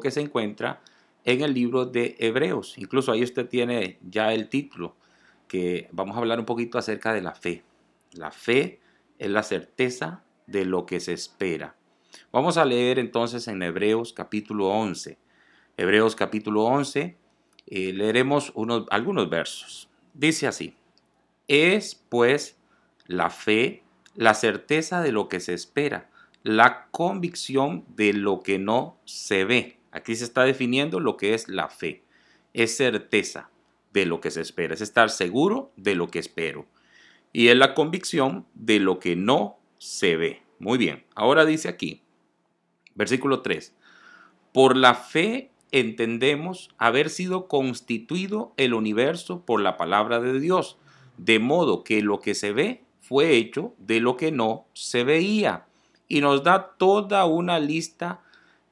que 0.00 0.10
se 0.10 0.20
encuentra 0.20 0.80
en 1.24 1.42
el 1.42 1.54
libro 1.54 1.86
de 1.86 2.16
Hebreos. 2.18 2.78
Incluso 2.78 3.12
ahí 3.12 3.22
usted 3.22 3.48
tiene 3.48 3.98
ya 4.08 4.32
el 4.32 4.48
título, 4.48 4.94
que 5.48 5.88
vamos 5.92 6.16
a 6.16 6.20
hablar 6.20 6.38
un 6.38 6.46
poquito 6.46 6.78
acerca 6.78 7.12
de 7.12 7.22
la 7.22 7.34
fe. 7.34 7.64
La 8.12 8.30
fe 8.30 8.80
es 9.18 9.30
la 9.30 9.42
certeza 9.42 10.22
de 10.46 10.64
lo 10.64 10.86
que 10.86 11.00
se 11.00 11.12
espera. 11.12 11.76
Vamos 12.32 12.56
a 12.56 12.64
leer 12.64 12.98
entonces 12.98 13.48
en 13.48 13.62
Hebreos 13.62 14.12
capítulo 14.12 14.68
11. 14.68 15.18
Hebreos 15.76 16.16
capítulo 16.16 16.64
11, 16.64 17.16
eh, 17.66 17.92
leeremos 17.92 18.52
unos, 18.54 18.86
algunos 18.90 19.28
versos. 19.28 19.88
Dice 20.14 20.46
así, 20.46 20.74
es 21.48 21.94
pues 22.08 22.56
la 23.06 23.30
fe 23.30 23.82
la 24.16 24.34
certeza 24.34 25.02
de 25.02 25.12
lo 25.12 25.28
que 25.28 25.40
se 25.40 25.54
espera, 25.54 26.08
la 26.42 26.88
convicción 26.90 27.84
de 27.94 28.12
lo 28.12 28.40
que 28.40 28.58
no 28.58 28.98
se 29.04 29.44
ve. 29.44 29.78
Aquí 29.96 30.14
se 30.14 30.24
está 30.24 30.44
definiendo 30.44 31.00
lo 31.00 31.16
que 31.16 31.32
es 31.32 31.48
la 31.48 31.70
fe. 31.70 32.02
Es 32.52 32.76
certeza 32.76 33.48
de 33.94 34.04
lo 34.04 34.20
que 34.20 34.30
se 34.30 34.42
espera, 34.42 34.74
es 34.74 34.82
estar 34.82 35.08
seguro 35.08 35.72
de 35.76 35.94
lo 35.94 36.08
que 36.08 36.18
espero. 36.18 36.66
Y 37.32 37.48
es 37.48 37.56
la 37.56 37.72
convicción 37.72 38.44
de 38.52 38.78
lo 38.78 38.98
que 38.98 39.16
no 39.16 39.56
se 39.78 40.16
ve. 40.16 40.42
Muy 40.58 40.76
bien, 40.76 41.04
ahora 41.14 41.46
dice 41.46 41.70
aquí, 41.70 42.02
versículo 42.94 43.40
3, 43.40 43.74
por 44.52 44.76
la 44.76 44.94
fe 44.94 45.50
entendemos 45.72 46.68
haber 46.76 47.08
sido 47.08 47.48
constituido 47.48 48.52
el 48.58 48.74
universo 48.74 49.46
por 49.46 49.62
la 49.62 49.78
palabra 49.78 50.20
de 50.20 50.38
Dios, 50.40 50.76
de 51.16 51.38
modo 51.38 51.84
que 51.84 52.02
lo 52.02 52.20
que 52.20 52.34
se 52.34 52.52
ve 52.52 52.84
fue 53.00 53.36
hecho 53.36 53.72
de 53.78 54.00
lo 54.00 54.18
que 54.18 54.30
no 54.30 54.66
se 54.74 55.04
veía. 55.04 55.64
Y 56.06 56.20
nos 56.20 56.44
da 56.44 56.74
toda 56.76 57.24
una 57.24 57.58
lista 57.58 58.20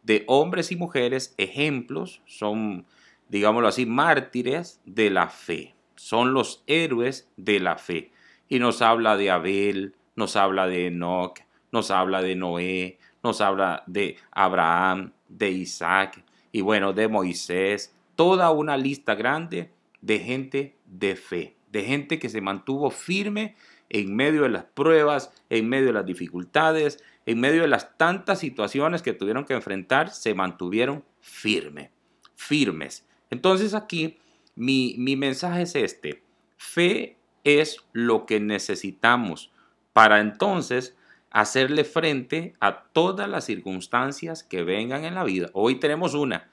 de 0.05 0.25
hombres 0.29 0.71
y 0.71 0.77
mujeres, 0.77 1.35
ejemplos, 1.39 2.23
son, 2.27 2.87
digámoslo 3.29 3.69
así, 3.69 3.87
mártires 3.87 4.81
de 4.85 5.11
la 5.11 5.29
fe, 5.29 5.75
son 5.97 6.33
los 6.33 6.63
héroes 6.67 7.29
de 7.37 7.59
la 7.59 7.77
fe. 7.77 8.13
Y 8.49 8.59
nos 8.59 8.83
habla 8.83 9.17
de 9.17 9.31
Abel, 9.31 9.95
nos 10.15 10.37
habla 10.37 10.67
de 10.67 10.87
Enoch, 10.87 11.41
nos 11.73 11.91
habla 11.91 12.23
de 12.23 12.37
Noé, 12.37 12.99
nos 13.23 13.41
habla 13.41 13.83
de 13.87 14.17
Abraham, 14.31 15.13
de 15.29 15.51
Isaac 15.51 16.23
y 16.53 16.61
bueno, 16.61 16.93
de 16.93 17.09
Moisés, 17.09 17.93
toda 18.15 18.51
una 18.51 18.77
lista 18.77 19.17
grande 19.17 19.71
de 20.03 20.21
gente 20.21 20.77
de 20.87 21.17
fe, 21.17 21.57
de 21.73 21.83
gente 21.83 22.21
que 22.21 22.29
se 22.29 22.41
mantuvo 22.41 22.91
firme 22.91 23.57
en 23.89 24.15
medio 24.15 24.43
de 24.43 24.51
las 24.51 24.65
pruebas, 24.65 25.33
en 25.51 25.69
medio 25.69 25.87
de 25.87 25.95
las 25.95 26.07
dificultades, 26.07 27.03
en 27.27 27.41
medio 27.41 27.63
de 27.63 27.69
las 27.69 27.97
tantas 27.97 28.39
situaciones 28.39 29.03
que 29.03 29.13
tuvieron 29.13 29.45
que 29.45 29.55
enfrentar, 29.55 30.11
se 30.11 30.35
mantuvieron 30.35 31.05
firmes, 31.21 31.91
firmes. 32.35 33.07
Entonces 33.31 33.75
aquí 33.75 34.19
mi, 34.55 34.95
mi 34.99 35.17
mensaje 35.17 35.63
es 35.63 35.75
este. 35.75 36.23
Fe 36.57 37.17
es 37.45 37.79
lo 37.93 38.27
que 38.27 38.41
necesitamos 38.41 39.53
para 39.93 40.21
entonces 40.21 40.97
hacerle 41.31 41.85
frente 41.85 42.55
a 42.61 42.85
todas 42.93 43.29
las 43.29 43.45
circunstancias 43.45 44.45
que 44.45 44.63
vengan 44.63 45.05
en 45.05 45.15
la 45.15 45.25
vida. 45.25 45.51
Hoy 45.53 45.77
tenemos 45.77 46.15
una, 46.15 46.49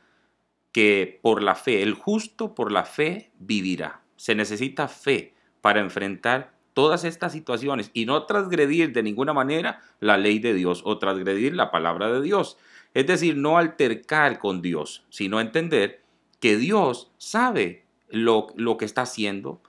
que 0.71 1.19
por 1.21 1.43
la 1.43 1.55
fe, 1.55 1.83
el 1.83 1.93
justo 1.93 2.55
por 2.55 2.71
la 2.71 2.85
fe 2.85 3.31
vivirá. 3.39 4.01
Se 4.15 4.35
necesita 4.35 4.87
fe 4.87 5.33
para 5.61 5.81
enfrentar 5.81 6.53
todas 6.73 7.03
estas 7.03 7.31
situaciones 7.31 7.91
y 7.93 8.05
no 8.05 8.25
transgredir 8.25 8.93
de 8.93 9.03
ninguna 9.03 9.33
manera 9.33 9.81
la 9.99 10.17
ley 10.17 10.39
de 10.39 10.53
Dios 10.53 10.81
o 10.85 10.97
transgredir 10.97 11.55
la 11.55 11.71
palabra 11.71 12.11
de 12.11 12.21
Dios. 12.21 12.57
Es 12.93 13.07
decir, 13.07 13.37
no 13.37 13.57
altercar 13.57 14.39
con 14.39 14.61
Dios, 14.61 15.03
sino 15.09 15.39
entender 15.39 16.01
que 16.39 16.57
Dios 16.57 17.11
sabe 17.17 17.85
lo, 18.09 18.47
lo 18.55 18.77
que 18.77 18.85
está 18.85 19.03
haciendo, 19.03 19.61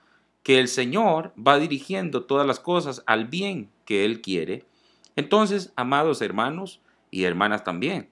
que 0.43 0.59
el 0.59 0.67
Señor 0.67 1.33
va 1.35 1.57
dirigiendo 1.57 2.25
todas 2.25 2.45
las 2.45 2.59
cosas 2.59 3.03
al 3.05 3.25
bien 3.25 3.69
que 3.85 4.05
Él 4.05 4.21
quiere. 4.21 4.65
Entonces, 5.15 5.71
amados 5.75 6.21
hermanos 6.21 6.81
y 7.11 7.23
hermanas 7.23 7.63
también, 7.63 8.09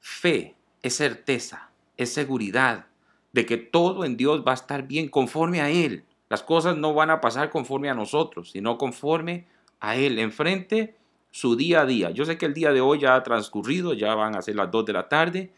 fe 0.00 0.54
es 0.82 0.96
certeza, 0.96 1.70
es 1.96 2.12
seguridad 2.12 2.86
de 3.32 3.46
que 3.46 3.56
todo 3.56 4.04
en 4.04 4.16
Dios 4.16 4.42
va 4.46 4.52
a 4.52 4.54
estar 4.54 4.86
bien 4.86 5.08
conforme 5.08 5.60
a 5.60 5.70
Él. 5.70 6.04
Las 6.30 6.44
cosas 6.44 6.76
no 6.76 6.94
van 6.94 7.10
a 7.10 7.20
pasar 7.20 7.50
conforme 7.50 7.90
a 7.90 7.94
nosotros, 7.94 8.52
sino 8.52 8.78
conforme 8.78 9.48
a 9.80 9.96
Él. 9.96 10.18
Enfrente 10.20 10.96
su 11.32 11.56
día 11.56 11.82
a 11.82 11.86
día. 11.86 12.10
Yo 12.10 12.24
sé 12.24 12.38
que 12.38 12.46
el 12.46 12.54
día 12.54 12.72
de 12.72 12.80
hoy 12.80 13.00
ya 13.00 13.16
ha 13.16 13.22
transcurrido, 13.24 13.94
ya 13.94 14.14
van 14.14 14.36
a 14.36 14.42
ser 14.42 14.54
las 14.54 14.70
2 14.70 14.86
de 14.86 14.92
la 14.92 15.08
tarde, 15.08 15.52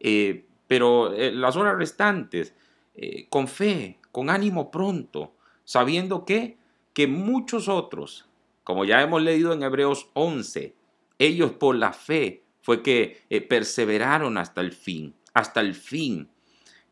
eh, 0.00 0.44
pero 0.66 1.14
eh, 1.14 1.32
las 1.32 1.56
horas 1.56 1.76
restantes, 1.76 2.54
eh, 2.94 3.26
con 3.30 3.48
fe, 3.48 3.98
con 4.12 4.28
ánimo 4.28 4.70
pronto, 4.70 5.32
sabiendo 5.64 6.26
que, 6.26 6.58
que 6.92 7.06
muchos 7.06 7.68
otros, 7.68 8.28
como 8.64 8.84
ya 8.84 9.00
hemos 9.00 9.22
leído 9.22 9.54
en 9.54 9.62
Hebreos 9.62 10.10
11, 10.12 10.74
ellos 11.18 11.52
por 11.52 11.74
la 11.74 11.94
fe 11.94 12.42
fue 12.60 12.82
que 12.82 13.22
perseveraron 13.48 14.36
hasta 14.36 14.60
el 14.60 14.72
fin, 14.72 15.14
hasta 15.32 15.60
el 15.60 15.74
fin. 15.74 16.28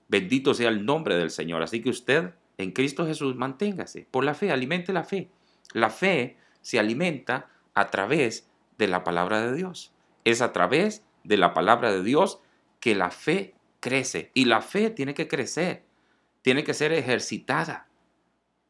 Bendito 0.09 0.55
sea 0.55 0.71
el 0.71 0.87
nombre 0.87 1.17
del 1.17 1.31
Señor. 1.31 1.63
Así 1.63 1.83
que 1.83 1.91
usted 1.91 2.33
en 2.59 2.73
Cristo 2.73 3.07
Jesús, 3.07 3.37
manténgase 3.37 4.07
por 4.11 4.25
la 4.25 4.35
fe, 4.35 4.51
alimente 4.51 4.93
la 4.93 5.05
fe. 5.05 5.31
La 5.73 5.91
fe 5.91 6.37
se 6.63 6.79
alimenta 6.79 7.51
a 7.75 7.91
través 7.91 8.49
de 8.79 8.89
la 8.89 9.05
palabra 9.05 9.41
de 9.47 9.55
Dios. 9.55 9.93
Es 10.25 10.41
a 10.41 10.53
través 10.53 11.05
de 11.25 11.37
la 11.37 11.55
palabra 11.55 11.93
de 11.93 12.03
Dios 12.03 12.41
que 12.81 12.95
la 12.95 13.11
fe 13.11 13.55
crece. 13.81 14.31
Y 14.35 14.47
la 14.47 14.63
fe 14.63 14.91
tiene 14.91 15.15
que 15.15 15.29
crecer, 15.29 15.85
tiene 16.43 16.65
que 16.65 16.75
ser 16.75 16.93
ejercitada. 16.93 17.89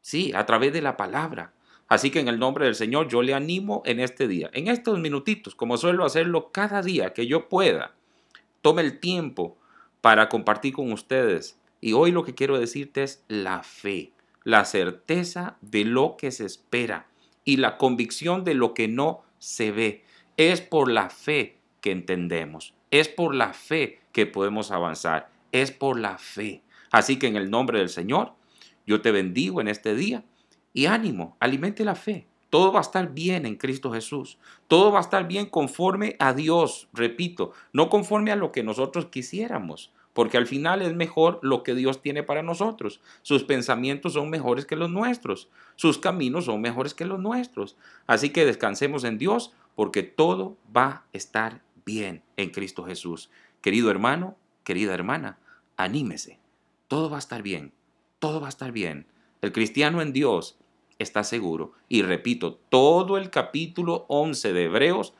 Sí, 0.01 0.31
a 0.35 0.45
través 0.45 0.73
de 0.73 0.81
la 0.81 0.97
palabra. 0.97 1.53
Así 1.87 2.11
que 2.11 2.19
en 2.19 2.27
el 2.27 2.39
nombre 2.39 2.65
del 2.65 2.75
Señor 2.75 3.07
yo 3.07 3.21
le 3.21 3.33
animo 3.33 3.81
en 3.85 4.01
este 4.01 4.27
día, 4.27 4.49
en 4.51 4.67
estos 4.67 4.99
minutitos, 4.99 5.55
como 5.55 5.77
suelo 5.77 6.03
hacerlo 6.03 6.51
cada 6.51 6.81
día 6.81 7.13
que 7.13 7.27
yo 7.27 7.47
pueda. 7.47 7.95
Tome 8.61 8.81
el 8.81 8.99
tiempo 8.99 9.57
para 10.01 10.27
compartir 10.27 10.73
con 10.73 10.91
ustedes 10.91 11.57
y 11.81 11.93
hoy 11.93 12.11
lo 12.11 12.23
que 12.23 12.35
quiero 12.35 12.59
decirte 12.59 13.03
es 13.03 13.23
la 13.27 13.63
fe, 13.63 14.11
la 14.43 14.65
certeza 14.65 15.57
de 15.61 15.85
lo 15.85 16.17
que 16.17 16.31
se 16.31 16.45
espera 16.45 17.07
y 17.43 17.57
la 17.57 17.77
convicción 17.77 18.43
de 18.43 18.53
lo 18.53 18.73
que 18.73 18.87
no 18.87 19.23
se 19.39 19.71
ve. 19.71 20.03
Es 20.37 20.61
por 20.61 20.91
la 20.91 21.09
fe 21.09 21.57
que 21.81 21.91
entendemos, 21.91 22.73
es 22.91 23.07
por 23.07 23.33
la 23.35 23.53
fe 23.53 23.99
que 24.11 24.25
podemos 24.25 24.71
avanzar, 24.71 25.29
es 25.51 25.71
por 25.71 25.99
la 25.99 26.17
fe. 26.17 26.61
Así 26.91 27.19
que 27.19 27.27
en 27.27 27.35
el 27.35 27.49
nombre 27.49 27.79
del 27.79 27.89
Señor, 27.89 28.33
yo 28.85 29.01
te 29.01 29.11
bendigo 29.11 29.61
en 29.61 29.67
este 29.67 29.95
día 29.95 30.23
y 30.73 30.85
ánimo, 30.85 31.37
alimente 31.39 31.83
la 31.83 31.95
fe. 31.95 32.27
Todo 32.49 32.71
va 32.71 32.79
a 32.79 32.81
estar 32.81 33.13
bien 33.13 33.45
en 33.45 33.55
Cristo 33.55 33.91
Jesús. 33.91 34.37
Todo 34.67 34.91
va 34.91 34.99
a 34.99 35.01
estar 35.01 35.27
bien 35.27 35.47
conforme 35.47 36.15
a 36.19 36.33
Dios, 36.33 36.87
repito, 36.93 37.51
no 37.73 37.89
conforme 37.89 38.31
a 38.31 38.35
lo 38.35 38.51
que 38.51 38.63
nosotros 38.63 39.07
quisiéramos, 39.07 39.91
porque 40.13 40.37
al 40.37 40.47
final 40.47 40.81
es 40.81 40.95
mejor 40.95 41.39
lo 41.41 41.63
que 41.63 41.75
Dios 41.75 42.01
tiene 42.01 42.23
para 42.23 42.43
nosotros. 42.43 43.01
Sus 43.21 43.43
pensamientos 43.43 44.13
son 44.13 44.29
mejores 44.29 44.65
que 44.65 44.77
los 44.77 44.89
nuestros, 44.89 45.49
sus 45.75 45.97
caminos 45.97 46.45
son 46.45 46.61
mejores 46.61 46.93
que 46.93 47.05
los 47.05 47.19
nuestros. 47.19 47.75
Así 48.07 48.29
que 48.29 48.45
descansemos 48.45 49.03
en 49.03 49.17
Dios 49.17 49.53
porque 49.75 50.03
todo 50.03 50.57
va 50.75 50.87
a 50.87 51.03
estar 51.13 51.61
bien 51.85 52.23
en 52.37 52.49
Cristo 52.49 52.83
Jesús. 52.83 53.29
Querido 53.61 53.91
hermano, 53.91 54.37
querida 54.63 54.93
hermana, 54.93 55.37
anímese. 55.75 56.39
Todo 56.87 57.09
va 57.09 57.17
a 57.17 57.19
estar 57.19 57.43
bien, 57.43 57.73
todo 58.19 58.39
va 58.39 58.47
a 58.47 58.49
estar 58.49 58.71
bien. 58.71 59.05
El 59.41 59.51
cristiano 59.51 60.01
en 60.01 60.13
Dios 60.13 60.57
está 60.99 61.23
seguro. 61.23 61.73
Y 61.87 62.01
repito, 62.01 62.59
todo 62.69 63.17
el 63.17 63.29
capítulo 63.29 64.05
11 64.09 64.53
de 64.53 64.63
Hebreos 64.65 65.13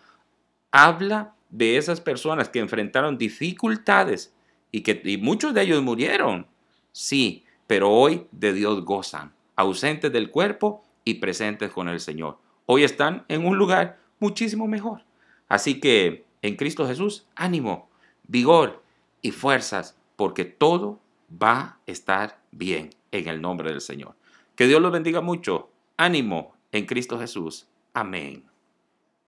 habla 0.71 1.35
de 1.50 1.77
esas 1.77 2.01
personas 2.01 2.50
que 2.50 2.59
enfrentaron 2.59 3.18
dificultades 3.18 4.33
y 4.71 4.81
que 4.81 5.18
muchos 5.21 5.53
de 5.53 5.63
ellos 5.63 5.81
murieron. 5.81 6.47
Sí, 6.91 7.45
pero 7.68 7.91
hoy 7.91 8.27
de 8.31 8.53
Dios 8.53 8.83
gozan, 8.83 9.33
ausentes 9.56 10.12
del 10.12 10.29
cuerpo 10.29 10.83
y 11.03 11.15
presentes 11.15 11.71
con 11.71 11.88
el 11.88 12.00
Señor. 12.00 12.38
Hoy 12.65 12.83
están 12.83 13.23
en 13.27 13.45
un 13.45 13.57
lugar 13.57 14.00
muchísimo 14.19 14.68
mejor. 14.68 15.03
Así 15.47 15.80
que 15.80 16.25
en 16.41 16.56
Cristo 16.56 16.88
Jesús, 16.88 17.25
ánimo, 17.35 17.89
vigor 18.27 18.83
y 19.21 19.31
fuerzas, 19.31 19.95
porque 20.15 20.45
todo 20.45 21.00
va 21.31 21.59
a 21.59 21.77
estar 21.85 22.39
bien 22.51 22.89
en 23.12 23.27
el 23.27 23.41
nombre 23.41 23.69
del 23.69 23.81
Señor. 23.81 24.15
Que 24.57 24.65
Dios 24.65 24.81
los 24.81 24.92
bendiga 24.92 25.21
mucho. 25.21 25.69
Ánimo 25.98 26.56
en 26.71 26.88
Cristo 26.88 27.19
Jesús. 27.19 27.68
Amén. 27.94 28.44